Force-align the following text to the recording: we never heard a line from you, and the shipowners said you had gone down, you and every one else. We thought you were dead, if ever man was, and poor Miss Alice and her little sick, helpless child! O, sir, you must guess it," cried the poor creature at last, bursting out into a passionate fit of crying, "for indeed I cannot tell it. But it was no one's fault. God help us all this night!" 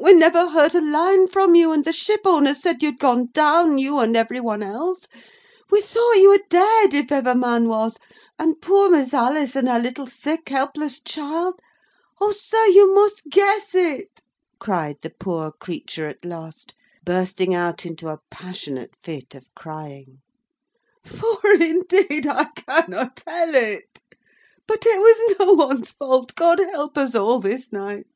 we 0.00 0.14
never 0.14 0.50
heard 0.50 0.76
a 0.76 0.80
line 0.80 1.26
from 1.26 1.56
you, 1.56 1.72
and 1.72 1.84
the 1.84 1.92
shipowners 1.92 2.62
said 2.62 2.84
you 2.84 2.90
had 2.90 3.00
gone 3.00 3.26
down, 3.32 3.78
you 3.78 3.98
and 3.98 4.16
every 4.16 4.38
one 4.38 4.62
else. 4.62 5.08
We 5.72 5.82
thought 5.82 6.12
you 6.12 6.30
were 6.30 6.44
dead, 6.48 6.94
if 6.94 7.10
ever 7.10 7.34
man 7.34 7.66
was, 7.66 7.98
and 8.38 8.62
poor 8.62 8.88
Miss 8.90 9.12
Alice 9.12 9.56
and 9.56 9.68
her 9.68 9.80
little 9.80 10.06
sick, 10.06 10.50
helpless 10.50 11.00
child! 11.00 11.58
O, 12.20 12.30
sir, 12.30 12.64
you 12.66 12.94
must 12.94 13.28
guess 13.28 13.74
it," 13.74 14.20
cried 14.60 14.98
the 15.02 15.10
poor 15.10 15.50
creature 15.50 16.08
at 16.08 16.24
last, 16.24 16.74
bursting 17.04 17.52
out 17.52 17.84
into 17.84 18.08
a 18.08 18.20
passionate 18.30 18.94
fit 19.02 19.34
of 19.34 19.52
crying, 19.56 20.20
"for 21.04 21.40
indeed 21.54 22.24
I 22.24 22.44
cannot 22.54 23.16
tell 23.16 23.52
it. 23.52 23.98
But 24.64 24.84
it 24.86 25.00
was 25.00 25.36
no 25.40 25.54
one's 25.54 25.90
fault. 25.90 26.36
God 26.36 26.60
help 26.60 26.96
us 26.96 27.16
all 27.16 27.40
this 27.40 27.72
night!" 27.72 28.06